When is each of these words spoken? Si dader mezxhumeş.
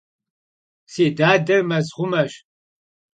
Si 0.93 1.05
dader 1.17 1.61
mezxhumeş. 1.69 2.33